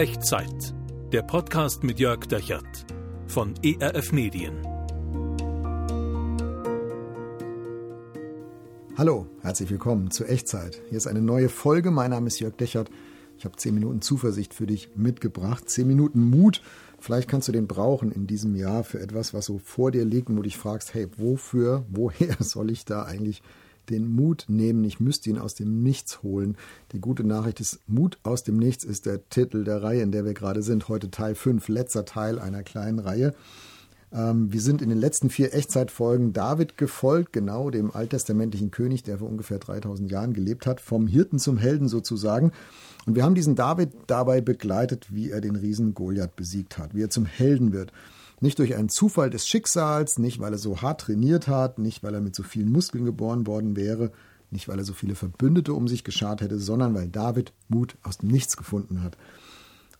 [0.00, 0.74] Echtzeit.
[1.12, 2.86] Der Podcast mit Jörg Dechert
[3.26, 4.66] von ERF Medien.
[8.96, 10.80] Hallo, herzlich willkommen zu Echtzeit.
[10.88, 11.90] Hier ist eine neue Folge.
[11.90, 12.88] Mein Name ist Jörg Dechert.
[13.36, 15.68] Ich habe zehn Minuten Zuversicht für dich mitgebracht.
[15.68, 16.62] Zehn Minuten Mut.
[16.98, 20.30] Vielleicht kannst du den brauchen in diesem Jahr für etwas, was so vor dir liegt
[20.30, 23.42] und wo du dich fragst, hey, wofür, woher soll ich da eigentlich
[23.90, 24.84] den Mut nehmen.
[24.84, 26.56] Ich müsste ihn aus dem Nichts holen.
[26.92, 30.24] Die gute Nachricht ist, Mut aus dem Nichts ist der Titel der Reihe, in der
[30.24, 30.88] wir gerade sind.
[30.88, 33.34] Heute Teil 5, letzter Teil einer kleinen Reihe.
[34.12, 39.18] Ähm, wir sind in den letzten vier Echtzeitfolgen David gefolgt, genau dem alttestamentlichen König, der
[39.18, 42.52] vor ungefähr 3000 Jahren gelebt hat, vom Hirten zum Helden sozusagen.
[43.06, 47.02] Und wir haben diesen David dabei begleitet, wie er den Riesen Goliath besiegt hat, wie
[47.02, 47.92] er zum Helden wird.
[48.40, 52.14] Nicht durch einen Zufall des Schicksals, nicht weil er so hart trainiert hat, nicht weil
[52.14, 54.12] er mit so vielen Muskeln geboren worden wäre,
[54.50, 58.18] nicht weil er so viele Verbündete um sich geschart hätte, sondern weil David Mut aus
[58.18, 59.16] dem Nichts gefunden hat.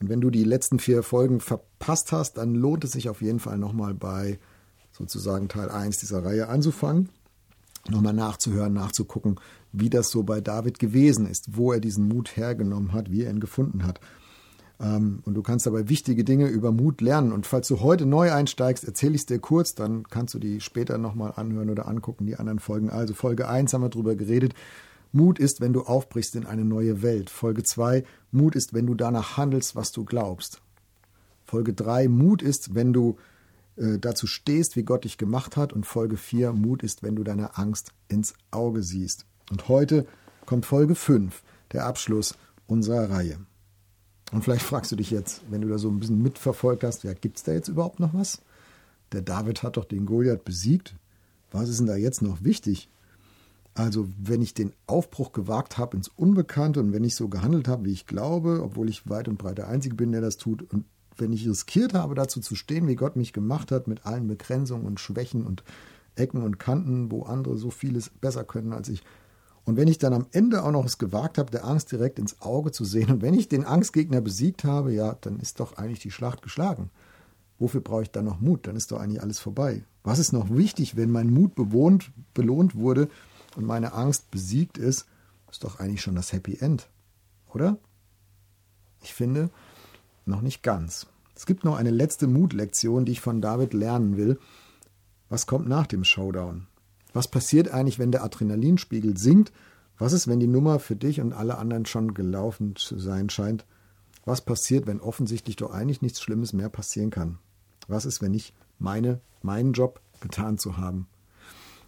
[0.01, 3.39] Und wenn du die letzten vier Folgen verpasst hast, dann lohnt es sich auf jeden
[3.39, 4.39] Fall nochmal bei
[4.93, 7.11] sozusagen Teil 1 dieser Reihe anzufangen,
[7.91, 9.39] nochmal nachzuhören, nachzugucken,
[9.73, 13.31] wie das so bei David gewesen ist, wo er diesen Mut hergenommen hat, wie er
[13.31, 14.01] ihn gefunden hat.
[14.81, 17.33] Ähm, und du kannst dabei wichtige Dinge über Mut lernen.
[17.33, 20.61] Und falls du heute neu einsteigst, erzähle ich es dir kurz, dann kannst du die
[20.61, 22.91] später nochmal anhören oder angucken, die anderen Folgen.
[22.91, 24.55] Also Folge 1 haben wir darüber geredet.
[25.13, 27.31] Mut ist, wenn du aufbrichst in eine neue Welt.
[27.31, 30.63] Folge 2, Mut ist, wenn du danach handelst, was du glaubst.
[31.45, 33.17] Folge 3, Mut ist, wenn du
[33.77, 35.73] äh, dazu stehst, wie Gott dich gemacht hat.
[35.73, 39.27] Und Folge 4, Mut ist, wenn du deine Angst ins Auge siehst.
[39.51, 40.07] Und heute
[40.47, 41.43] kommt Folge 5,
[41.73, 42.37] der Abschluss
[42.69, 43.41] unserer Reihe.
[44.33, 47.13] Und vielleicht fragst du dich jetzt, wenn du da so ein bisschen mitverfolgt hast, ja,
[47.15, 48.41] gibt es da jetzt überhaupt noch was?
[49.13, 50.95] Der David hat doch den Goliath besiegt.
[51.51, 52.89] Was ist denn da jetzt noch wichtig?
[53.75, 57.85] Also, wenn ich den Aufbruch gewagt habe ins Unbekannte und wenn ich so gehandelt habe,
[57.85, 60.85] wie ich glaube, obwohl ich weit und breit der Einzige bin, der das tut, und
[61.17, 64.87] wenn ich riskiert habe, dazu zu stehen, wie Gott mich gemacht hat, mit allen Begrenzungen
[64.87, 65.63] und Schwächen und
[66.17, 69.03] Ecken und Kanten, wo andere so vieles besser können als ich,
[69.65, 72.41] und wenn ich dann am Ende auch noch es gewagt habe, der Angst direkt ins
[72.41, 76.01] Auge zu sehen, und wenn ich den Angstgegner besiegt habe, ja, dann ist doch eigentlich
[76.01, 76.91] die Schlacht geschlagen.
[77.59, 78.67] Wofür brauche ich dann noch Mut?
[78.67, 79.85] Dann ist doch eigentlich alles vorbei.
[80.03, 83.09] Was ist noch wichtig, wenn mein Mut bewohnt, belohnt wurde
[83.55, 85.07] und meine Angst besiegt ist?
[85.51, 86.89] Ist doch eigentlich schon das Happy End,
[87.53, 87.77] oder?
[89.03, 89.51] Ich finde,
[90.25, 91.07] noch nicht ganz.
[91.35, 94.39] Es gibt noch eine letzte Mutlektion, die ich von David lernen will.
[95.29, 96.67] Was kommt nach dem Showdown?
[97.13, 99.53] Was passiert eigentlich, wenn der Adrenalinspiegel sinkt?
[99.99, 103.67] Was ist, wenn die Nummer für dich und alle anderen schon gelaufen zu sein scheint?
[104.25, 107.39] Was passiert, wenn offensichtlich doch eigentlich nichts Schlimmes mehr passieren kann?
[107.89, 111.07] Was ist, wenn ich meine, meinen Job getan zu haben?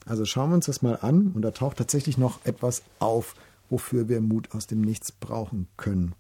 [0.05, 3.37] Also schauen wir uns das mal an und da taucht tatsächlich noch etwas auf,
[3.71, 6.15] wofür wir Mut aus dem Nichts brauchen können.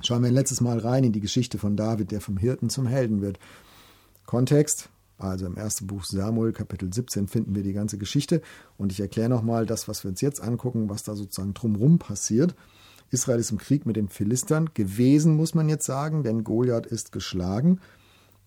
[0.00, 2.86] Schauen wir ein letztes Mal rein in die Geschichte von David, der vom Hirten zum
[2.86, 3.38] Helden wird.
[4.26, 8.40] Kontext, also im ersten Buch Samuel, Kapitel 17, finden wir die ganze Geschichte.
[8.76, 12.54] Und ich erkläre nochmal das, was wir uns jetzt angucken, was da sozusagen drumherum passiert.
[13.10, 17.10] Israel ist im Krieg mit den Philistern gewesen, muss man jetzt sagen, denn Goliath ist
[17.10, 17.80] geschlagen.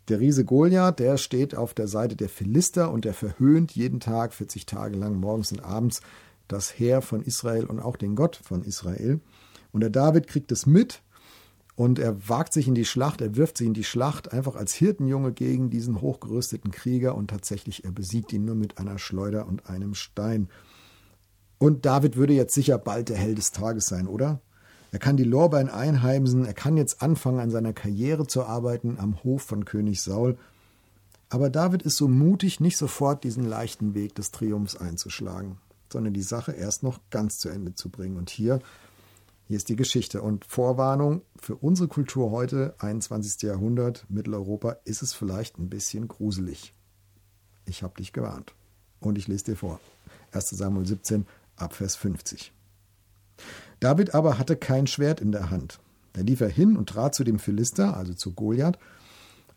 [0.07, 4.33] Der Riese Goliath, der steht auf der Seite der Philister und der verhöhnt jeden Tag
[4.33, 6.01] 40 Tage lang morgens und abends
[6.47, 9.19] das Heer von Israel und auch den Gott von Israel.
[9.71, 11.01] Und der David kriegt es mit
[11.75, 14.73] und er wagt sich in die Schlacht, er wirft sich in die Schlacht einfach als
[14.73, 19.69] Hirtenjunge gegen diesen hochgerüsteten Krieger und tatsächlich er besiegt ihn nur mit einer Schleuder und
[19.69, 20.49] einem Stein.
[21.57, 24.41] Und David würde jetzt sicher bald der Held des Tages sein, oder?
[24.91, 29.23] Er kann die Lorbein einheimsen, er kann jetzt anfangen, an seiner Karriere zu arbeiten am
[29.23, 30.37] Hof von König Saul.
[31.29, 36.21] Aber David ist so mutig, nicht sofort diesen leichten Weg des Triumphs einzuschlagen, sondern die
[36.21, 38.17] Sache erst noch ganz zu Ende zu bringen.
[38.17, 38.59] Und hier
[39.51, 40.21] hier ist die Geschichte.
[40.21, 43.41] Und Vorwarnung, für unsere Kultur heute, 21.
[43.41, 46.73] Jahrhundert, Mitteleuropa, ist es vielleicht ein bisschen gruselig.
[47.65, 48.55] Ich habe dich gewarnt.
[49.01, 49.81] Und ich lese dir vor.
[50.31, 52.53] 1 Samuel 17, Abvers 50.
[53.81, 55.81] David aber hatte kein Schwert in der Hand.
[56.13, 58.79] Da lief er hin und trat zu dem Philister, also zu Goliath,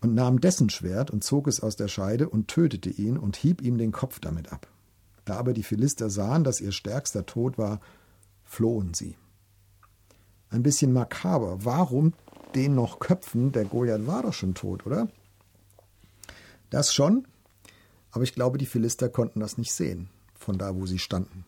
[0.01, 3.61] und nahm dessen Schwert und zog es aus der Scheide und tötete ihn und hieb
[3.61, 4.67] ihm den Kopf damit ab.
[5.23, 7.79] Da aber die Philister sahen, dass ihr stärkster Tod war,
[8.43, 9.15] flohen sie
[10.49, 11.65] ein bisschen makaber.
[11.65, 12.13] Warum
[12.53, 13.51] den noch köpfen?
[13.51, 15.07] Der Goliath war doch schon tot, oder?
[16.69, 17.27] Das schon,
[18.11, 21.45] aber ich glaube, die Philister konnten das nicht sehen, von da, wo sie standen.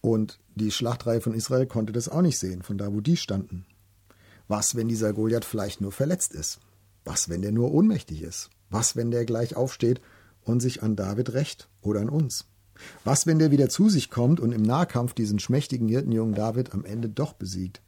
[0.00, 3.64] Und die Schlachtreihe von Israel konnte das auch nicht sehen, von da, wo die standen.
[4.46, 6.60] Was, wenn dieser Goliath vielleicht nur verletzt ist?
[7.04, 8.50] Was, wenn der nur ohnmächtig ist?
[8.68, 10.00] Was, wenn der gleich aufsteht
[10.42, 12.46] und sich an David rächt oder an uns?
[13.04, 16.84] Was, wenn der wieder zu sich kommt und im Nahkampf diesen schmächtigen Hirtenjungen David am
[16.84, 17.80] Ende doch besiegt?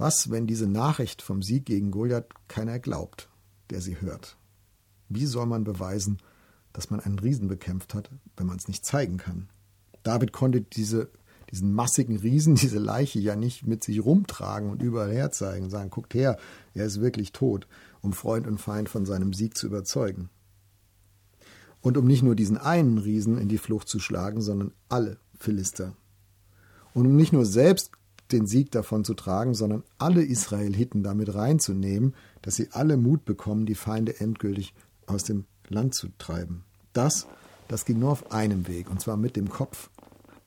[0.00, 3.28] Was, wenn diese Nachricht vom Sieg gegen Goliath keiner glaubt,
[3.68, 4.38] der sie hört?
[5.10, 6.16] Wie soll man beweisen,
[6.72, 9.50] dass man einen Riesen bekämpft hat, wenn man es nicht zeigen kann?
[10.02, 11.10] David konnte diese,
[11.50, 16.14] diesen massigen Riesen, diese Leiche ja nicht mit sich rumtragen und überall herzeigen, sagen, guckt
[16.14, 16.38] her,
[16.72, 17.66] er ist wirklich tot,
[18.00, 20.30] um Freund und Feind von seinem Sieg zu überzeugen.
[21.82, 25.94] Und um nicht nur diesen einen Riesen in die Flucht zu schlagen, sondern alle Philister.
[26.94, 27.92] Und um nicht nur selbst
[28.32, 33.66] den Sieg davon zu tragen, sondern alle Israeliten damit reinzunehmen, dass sie alle Mut bekommen,
[33.66, 34.74] die Feinde endgültig
[35.06, 36.64] aus dem Land zu treiben.
[36.92, 37.26] Das,
[37.68, 39.90] das ging nur auf einem Weg, und zwar mit dem Kopf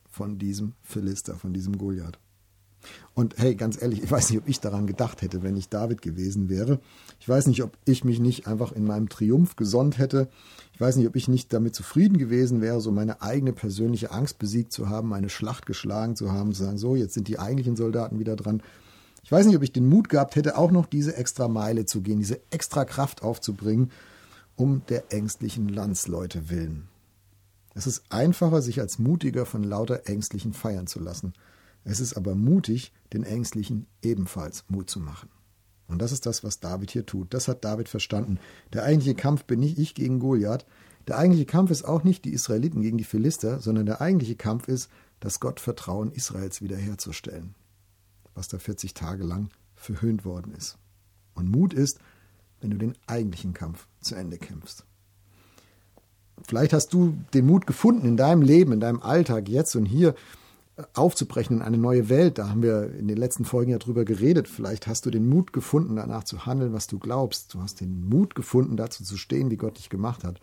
[0.09, 2.19] von diesem Philister, von diesem Goliath.
[3.15, 6.01] Und hey, ganz ehrlich, ich weiß nicht, ob ich daran gedacht hätte, wenn ich David
[6.01, 6.79] gewesen wäre.
[7.19, 10.29] Ich weiß nicht, ob ich mich nicht einfach in meinem Triumph gesonnt hätte.
[10.73, 14.39] Ich weiß nicht, ob ich nicht damit zufrieden gewesen wäre, so meine eigene persönliche Angst
[14.39, 17.75] besiegt zu haben, meine Schlacht geschlagen zu haben, zu sagen, so, jetzt sind die eigentlichen
[17.75, 18.63] Soldaten wieder dran.
[19.23, 22.01] Ich weiß nicht, ob ich den Mut gehabt hätte, auch noch diese extra Meile zu
[22.01, 23.91] gehen, diese extra Kraft aufzubringen,
[24.55, 26.87] um der ängstlichen Landsleute willen.
[27.75, 31.33] Es ist einfacher, sich als Mutiger von lauter Ängstlichen feiern zu lassen.
[31.83, 35.29] Es ist aber mutig, den Ängstlichen ebenfalls Mut zu machen.
[35.87, 37.33] Und das ist das, was David hier tut.
[37.33, 38.39] Das hat David verstanden.
[38.71, 40.65] Der eigentliche Kampf bin nicht ich gegen Goliath.
[41.07, 44.67] Der eigentliche Kampf ist auch nicht die Israeliten gegen die Philister, sondern der eigentliche Kampf
[44.67, 44.89] ist,
[45.19, 47.55] das Gottvertrauen Israels wiederherzustellen,
[48.33, 50.77] was da 40 Tage lang verhöhnt worden ist.
[51.33, 51.99] Und Mut ist,
[52.61, 54.85] wenn du den eigentlichen Kampf zu Ende kämpfst.
[56.47, 60.15] Vielleicht hast du den Mut gefunden in deinem Leben, in deinem Alltag, jetzt und hier
[60.93, 62.37] aufzubrechen in eine neue Welt.
[62.37, 64.47] Da haben wir in den letzten Folgen ja drüber geredet.
[64.47, 67.53] Vielleicht hast du den Mut gefunden, danach zu handeln, was du glaubst.
[67.53, 70.39] Du hast den Mut gefunden, dazu zu stehen, wie Gott dich gemacht hat.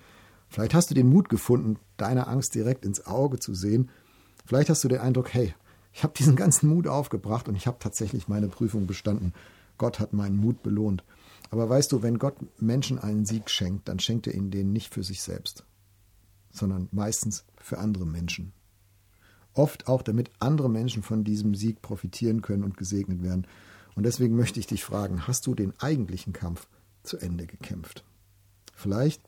[0.49, 3.91] Vielleicht hast du den Mut gefunden, deiner Angst direkt ins Auge zu sehen.
[4.47, 5.55] Vielleicht hast du den Eindruck, hey,
[5.93, 9.33] ich habe diesen ganzen Mut aufgebracht und ich habe tatsächlich meine Prüfung bestanden.
[9.79, 11.05] Gott hat meinen Mut belohnt.
[11.51, 14.95] Aber weißt du, wenn Gott Menschen einen Sieg schenkt, dann schenkt er ihnen den nicht
[14.95, 15.65] für sich selbst,
[16.53, 18.53] sondern meistens für andere Menschen.
[19.55, 23.47] Oft auch, damit andere Menschen von diesem Sieg profitieren können und gesegnet werden.
[23.95, 26.69] Und deswegen möchte ich dich fragen, hast du den eigentlichen Kampf
[27.03, 28.05] zu Ende gekämpft?
[28.75, 29.23] Vielleicht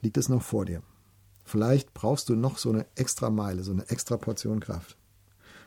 [0.00, 0.82] liegt es noch vor dir.
[1.44, 4.96] Vielleicht brauchst du noch so eine extra Meile, so eine extra Portion Kraft.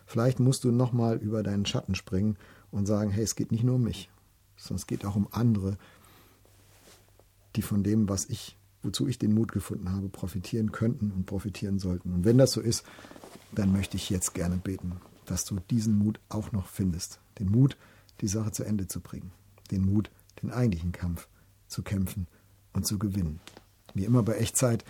[0.06, 2.38] Vielleicht musst du nochmal über deinen Schatten springen
[2.72, 4.10] und sagen, hey, es geht nicht nur um mich,
[4.56, 5.78] sondern es geht auch um andere,
[7.56, 11.78] die von dem, was ich, wozu ich den Mut gefunden habe, profitieren könnten und profitieren
[11.78, 12.14] sollten.
[12.14, 12.86] Und wenn das so ist,
[13.52, 17.20] dann möchte ich jetzt gerne beten, dass du diesen Mut auch noch findest.
[17.40, 17.78] Den Mut,
[18.22, 19.32] die Sache zu Ende zu bringen.
[19.72, 20.10] Den Mut,
[20.42, 21.28] den eigentlichen Kampf
[21.68, 22.28] zu kämpfen
[22.74, 23.40] und zu gewinnen.
[23.94, 24.86] Wie immer bei Echtzeit,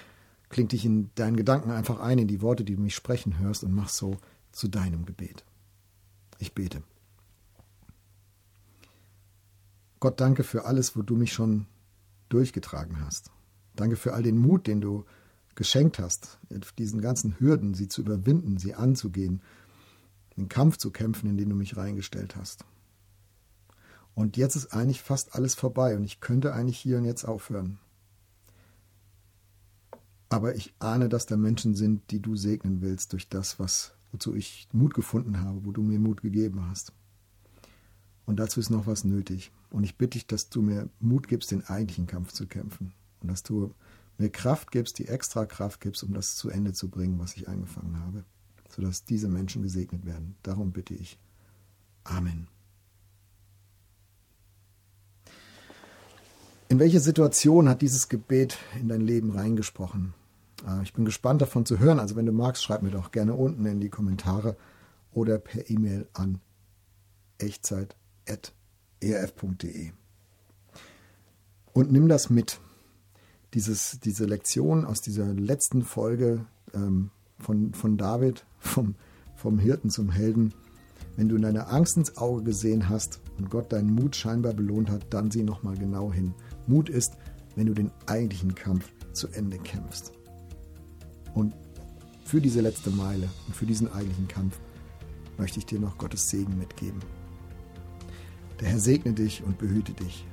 [0.50, 3.64] klingt dich in deinen Gedanken einfach ein in die Worte, die du mich sprechen hörst
[3.64, 4.18] und mach so
[4.52, 5.44] zu deinem Gebet.
[6.40, 6.84] Ich bete.
[10.00, 11.66] Gott, danke für alles, wo du mich schon
[12.30, 13.32] durchgetragen hast.
[13.76, 15.06] Danke für all den Mut, den du
[15.58, 16.40] geschenkt hast,
[16.78, 19.42] diesen ganzen Hürden, sie zu überwinden, sie anzugehen,
[20.38, 22.64] den Kampf zu kämpfen, in den du mich reingestellt hast.
[24.14, 27.80] Und jetzt ist eigentlich fast alles vorbei und ich könnte eigentlich hier und jetzt aufhören.
[30.30, 34.36] Aber ich ahne, dass da Menschen sind, die du segnen willst durch das, was, wozu
[34.36, 36.94] ich Mut gefunden habe, wo du mir Mut gegeben hast.
[38.26, 39.52] Und dazu ist noch was nötig.
[39.72, 42.94] Und ich bitte dich, dass du mir Mut gibst, den eigentlichen Kampf zu kämpfen.
[43.22, 43.74] Und dass du
[44.18, 47.48] mir Kraft gibst, die extra Kraft gibst, um das zu Ende zu bringen, was ich
[47.48, 48.24] angefangen habe,
[48.70, 50.36] sodass diese Menschen gesegnet werden.
[50.44, 51.18] Darum bitte ich.
[52.04, 52.48] Amen.
[56.70, 60.14] In welche Situation hat dieses Gebet in dein Leben reingesprochen?
[60.66, 62.00] Ah, ich bin gespannt davon zu hören.
[62.00, 64.58] Also wenn du magst, schreib mir doch gerne unten in die Kommentare
[65.14, 66.42] oder per E-Mail an
[67.38, 69.92] echtzeit.erf.de.
[71.74, 72.60] Und nimm das mit
[73.58, 76.46] dieses, diese Lektion aus dieser letzten Folge
[76.76, 77.10] ähm,
[77.40, 78.94] von, von David, vom,
[79.36, 80.54] vom Hirten zum Helden,
[81.16, 84.92] wenn du in deiner Angst ins Auge gesehen hast und Gott deinen Mut scheinbar belohnt
[84.92, 86.36] hat, dann sieh nochmal genau hin.
[86.68, 87.18] Mut ist,
[87.56, 90.12] wenn du den eigentlichen Kampf zu Ende kämpfst.
[91.34, 91.56] Und
[92.26, 94.60] für diese letzte Meile und für diesen eigentlichen Kampf
[95.40, 97.00] möchte ich dir noch Gottes Segen mitgeben.
[98.60, 100.28] Der Herr segne dich und behüte dich.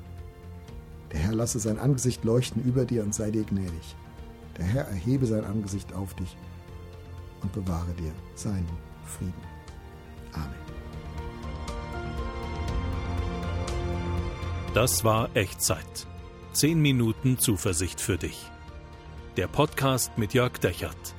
[1.14, 3.94] Der Herr lasse sein Angesicht leuchten über dir und sei dir gnädig.
[4.58, 6.36] Der Herr erhebe sein Angesicht auf dich
[7.40, 8.68] und bewahre dir seinen
[9.04, 9.32] Frieden.
[10.32, 10.54] Amen.
[14.74, 16.08] Das war Echtzeit.
[16.52, 18.50] Zehn Minuten Zuversicht für dich.
[19.36, 21.14] Der Podcast mit Jörg Dechert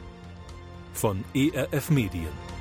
[0.93, 2.54] von ERF Medien.